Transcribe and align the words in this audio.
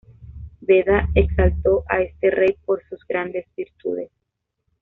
Beda 0.61 1.09
exaltó 1.13 1.83
a 1.87 2.01
este 2.01 2.31
rey 2.31 2.57
por 2.65 2.81
sus 2.89 3.05
grandes 3.07 3.45
virtudes. 3.55 4.09